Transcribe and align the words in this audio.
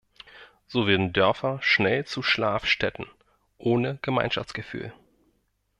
So 0.65 0.87
werden 0.87 1.13
Dörfer 1.13 1.61
schnell 1.61 2.05
zu 2.05 2.23
"Schlafstädten" 2.23 3.05
ohne 3.59 3.99
Gemeinschaftsgefühl. 4.01 4.93